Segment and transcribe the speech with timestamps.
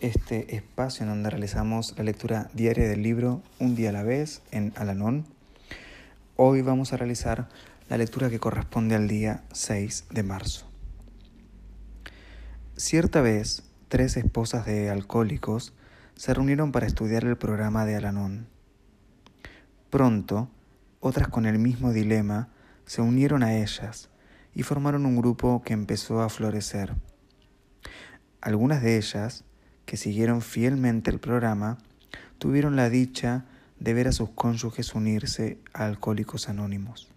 [0.00, 4.42] este espacio en donde realizamos la lectura diaria del libro Un día a la vez
[4.50, 5.26] en Alanón
[6.36, 7.48] Hoy vamos a realizar
[7.88, 10.66] la lectura que corresponde al día 6 de marzo.
[12.76, 15.74] Cierta vez, tres esposas de alcohólicos
[16.16, 18.48] se reunieron para estudiar el programa de Alanón.
[19.90, 20.48] Pronto,
[20.98, 22.48] otras con el mismo dilema
[22.84, 24.10] se unieron a ellas
[24.56, 26.94] y formaron un grupo que empezó a florecer.
[28.40, 29.44] Algunas de ellas,
[29.86, 31.78] que siguieron fielmente el programa,
[32.38, 33.44] tuvieron la dicha
[33.78, 37.08] de ver a sus cónyuges unirse a Alcohólicos Anónimos.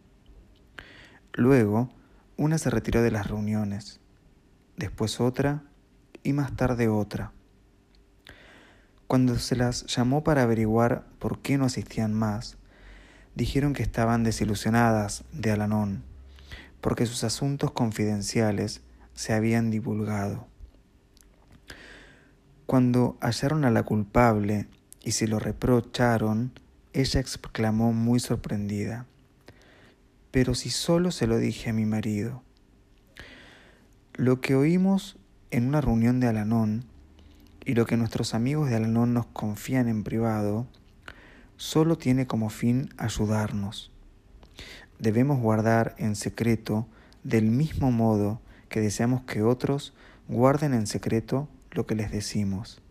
[1.34, 1.90] Luego,
[2.36, 4.00] una se retiró de las reuniones,
[4.76, 5.64] después otra
[6.24, 7.32] y más tarde otra.
[9.08, 12.58] Cuando se las llamó para averiguar por qué no asistían más,
[13.36, 16.04] dijeron que estaban desilusionadas de Alanón,
[16.82, 18.82] porque sus asuntos confidenciales
[19.14, 20.48] se habían divulgado.
[22.68, 24.68] Cuando hallaron a la culpable
[25.02, 26.52] y se lo reprocharon,
[26.92, 29.06] ella exclamó muy sorprendida,
[30.32, 32.44] pero si solo se lo dije a mi marido.
[34.16, 35.16] Lo que oímos
[35.50, 36.84] en una reunión de Alanón
[37.64, 40.68] y lo que nuestros amigos de Alanón nos confían en privado,
[41.56, 43.92] solo tiene como fin ayudarnos.
[45.00, 46.86] Debemos guardar en secreto
[47.24, 49.94] del mismo modo que deseamos que otros
[50.28, 52.82] guarden en secreto lo que les decimos.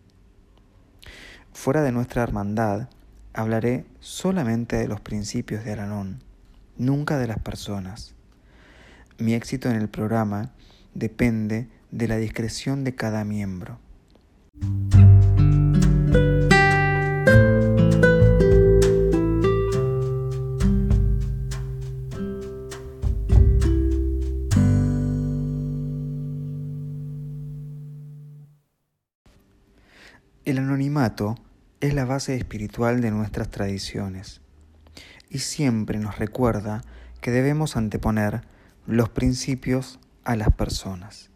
[1.53, 2.89] Fuera de nuestra hermandad,
[3.33, 6.23] hablaré solamente de los principios de Aranón,
[6.77, 8.15] nunca de las personas.
[9.17, 10.51] Mi éxito en el programa
[10.93, 13.79] depende de la discreción de cada miembro.
[30.47, 31.35] El anonimato
[31.81, 34.39] es la base espiritual de nuestras tradiciones
[35.29, 36.85] y siempre nos recuerda
[37.19, 38.47] que debemos anteponer
[38.85, 41.31] los principios a las personas.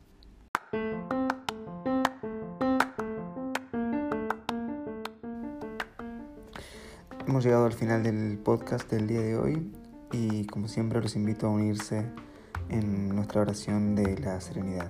[7.27, 9.73] Hemos llegado al final del podcast del día de hoy
[10.13, 12.05] y como siempre los invito a unirse
[12.69, 14.89] en nuestra oración de la serenidad.